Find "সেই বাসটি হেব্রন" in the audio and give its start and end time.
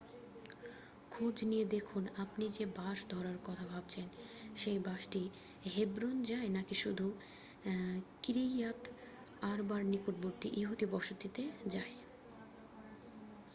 4.55-6.15